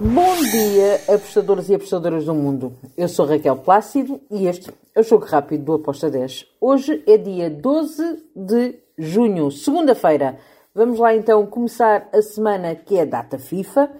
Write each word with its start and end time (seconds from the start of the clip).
Bom 0.00 0.34
dia, 0.50 0.96
apostadores 1.14 1.68
e 1.68 1.74
apostadoras 1.74 2.24
do 2.24 2.34
mundo. 2.34 2.72
Eu 2.96 3.08
sou 3.08 3.26
Raquel 3.26 3.56
Plácido 3.56 4.20
e 4.30 4.46
este 4.46 4.72
é 4.94 5.00
o 5.00 5.04
Jogo 5.04 5.24
Rápido 5.24 5.64
do 5.64 5.74
Aposta 5.74 6.10
10. 6.10 6.46
Hoje 6.60 7.02
é 7.06 7.16
dia 7.16 7.48
12 7.48 8.24
de 8.34 8.74
junho, 8.98 9.50
segunda-feira. 9.52 10.38
Vamos 10.74 10.98
lá 10.98 11.14
então 11.14 11.46
começar 11.46 12.08
a 12.12 12.20
semana 12.20 12.74
que 12.74 12.98
é 12.98 13.02
a 13.02 13.04
data 13.04 13.38
FIFA 13.38 13.90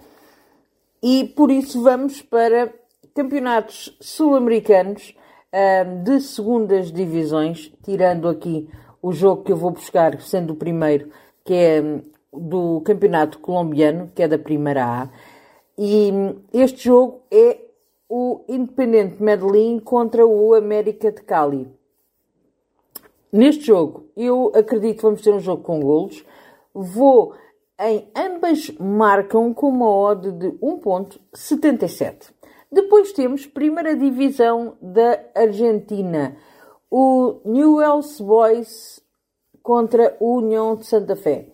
e 1.01 1.23
por 1.35 1.49
isso 1.49 1.81
vamos 1.81 2.21
para 2.21 2.73
campeonatos 3.13 3.97
sul-americanos 4.01 5.15
de 6.03 6.19
segundas 6.19 6.91
divisões, 6.91 7.71
tirando 7.83 8.27
aqui 8.27 8.69
o 9.01 9.13
jogo 9.13 9.43
que 9.43 9.51
eu 9.51 9.57
vou 9.57 9.71
buscar, 9.71 10.19
sendo 10.19 10.51
o 10.53 10.55
primeiro, 10.57 11.09
que 11.43 11.53
é 11.53 11.81
hum, 11.81 12.01
do 12.33 12.81
campeonato 12.81 13.39
colombiano, 13.39 14.11
que 14.13 14.21
é 14.21 14.27
da 14.27 14.37
primeira 14.37 14.83
A. 14.83 15.09
E 15.77 16.11
hum, 16.11 16.35
este 16.53 16.85
jogo 16.85 17.21
é 17.29 17.59
o 18.07 18.41
Independente 18.47 19.21
Medellín 19.21 19.79
contra 19.79 20.25
o 20.25 20.53
América 20.53 21.11
de 21.11 21.21
Cali. 21.21 21.67
Neste 23.31 23.65
jogo, 23.65 24.05
eu 24.15 24.51
acredito 24.55 24.97
que 24.97 25.03
vamos 25.03 25.21
ter 25.21 25.33
um 25.33 25.39
jogo 25.39 25.63
com 25.63 25.81
golos. 25.81 26.23
Vou 26.73 27.33
em 27.79 28.07
ambas 28.15 28.71
marcam 28.79 29.53
com 29.53 29.67
uma 29.67 29.89
odd 29.89 30.31
de 30.31 30.47
1.77. 30.53 32.31
Depois 32.71 33.11
temos 33.11 33.45
primeira 33.45 33.95
divisão 33.95 34.77
da 34.81 35.19
Argentina. 35.35 36.37
O 36.89 37.41
Newell's 37.43 38.21
Boys 38.21 39.03
contra 39.61 40.15
o 40.19 40.37
União 40.37 40.75
de 40.75 40.85
Santa 40.85 41.15
Fé. 41.15 41.49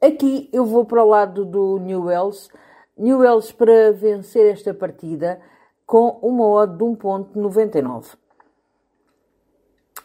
Aqui 0.00 0.48
eu 0.52 0.64
vou 0.64 0.84
para 0.84 1.04
o 1.04 1.08
lado 1.08 1.44
do 1.44 1.78
Newells. 1.78 2.50
Newells 2.96 3.52
para 3.52 3.92
vencer 3.92 4.52
esta 4.52 4.72
partida 4.72 5.40
com 5.84 6.18
uma 6.22 6.46
odd 6.46 6.76
de 6.76 6.84
1.99. 6.84 8.16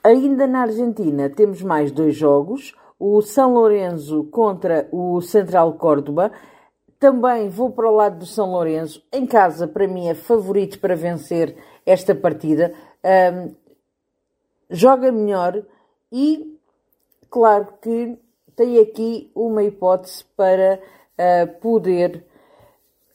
Ainda 0.03 0.47
na 0.47 0.61
Argentina 0.61 1.29
temos 1.29 1.61
mais 1.61 1.91
dois 1.91 2.15
jogos. 2.15 2.75
O 2.99 3.21
São 3.21 3.53
Lourenço 3.53 4.25
contra 4.25 4.87
o 4.91 5.21
Central 5.21 5.73
Córdoba. 5.73 6.31
Também 6.99 7.49
vou 7.49 7.71
para 7.71 7.89
o 7.89 7.95
lado 7.95 8.19
do 8.19 8.25
São 8.25 8.51
Lourenço. 8.51 9.03
Em 9.11 9.25
casa, 9.25 9.67
para 9.67 9.87
mim, 9.87 10.07
é 10.07 10.13
favorito 10.13 10.79
para 10.79 10.95
vencer 10.95 11.55
esta 11.85 12.13
partida. 12.13 12.73
Um, 13.03 13.55
joga 14.69 15.11
melhor 15.11 15.63
e, 16.11 16.59
claro 17.29 17.67
que 17.81 18.19
tem 18.55 18.79
aqui 18.79 19.31
uma 19.33 19.63
hipótese 19.63 20.23
para 20.35 20.79
uh, 21.17 21.59
poder 21.59 22.25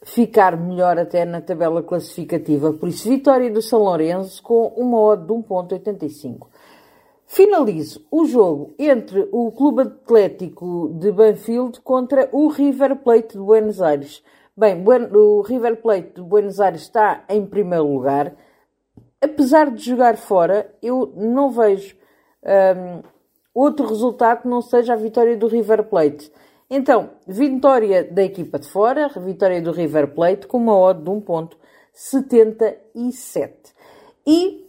ficar 0.02 0.56
melhor 0.56 0.98
até 0.98 1.24
na 1.24 1.40
tabela 1.40 1.82
classificativa. 1.82 2.72
Por 2.72 2.88
isso, 2.88 3.08
vitória 3.08 3.50
do 3.50 3.62
São 3.62 3.80
Lourenço 3.80 4.42
com 4.42 4.68
uma 4.76 4.98
odd 5.00 5.26
de 5.26 5.32
1.85. 5.32 6.48
Finalizo 7.26 8.06
o 8.10 8.24
jogo 8.24 8.72
entre 8.78 9.28
o 9.32 9.50
Clube 9.50 9.82
Atlético 9.82 10.90
de 11.00 11.10
Banfield 11.10 11.80
contra 11.80 12.28
o 12.30 12.48
River 12.48 12.96
Plate 12.96 13.32
de 13.32 13.42
Buenos 13.42 13.82
Aires. 13.82 14.22
Bem, 14.56 14.82
o 15.12 15.42
River 15.42 15.82
Plate 15.82 16.14
de 16.14 16.22
Buenos 16.22 16.60
Aires 16.60 16.82
está 16.82 17.24
em 17.28 17.44
primeiro 17.44 17.92
lugar. 17.92 18.34
Apesar 19.20 19.70
de 19.70 19.82
jogar 19.82 20.16
fora, 20.16 20.72
eu 20.80 21.12
não 21.16 21.50
vejo 21.50 21.96
um, 22.44 23.02
outro 23.52 23.86
resultado 23.86 24.42
que 24.42 24.48
não 24.48 24.62
seja 24.62 24.92
a 24.92 24.96
vitória 24.96 25.36
do 25.36 25.48
River 25.48 25.84
Plate. 25.84 26.30
Então, 26.68 27.10
vitória 27.26 28.04
da 28.04 28.22
equipa 28.24 28.58
de 28.58 28.68
fora, 28.68 29.08
vitória 29.20 29.62
do 29.62 29.70
River 29.70 30.08
Plate 30.08 30.48
com 30.48 30.58
uma 30.58 30.76
odd 30.76 31.00
de 31.02 31.10
1.77. 31.10 33.52
E 34.26 34.66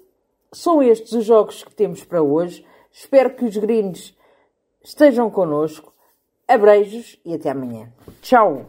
são 0.54 0.84
estes 0.84 1.14
os 1.14 1.26
jogos 1.26 1.64
que 1.64 1.74
temos 1.74 2.04
para 2.04 2.22
hoje. 2.22 2.64
Espero 2.92 3.32
que 3.32 3.46
os 3.46 3.58
gringos 3.58 4.16
estejam 4.84 5.28
connosco. 5.30 5.94
Abreijos 6.48 7.20
e 7.26 7.34
até 7.34 7.50
amanhã. 7.50 7.92
Tchau! 8.22 8.68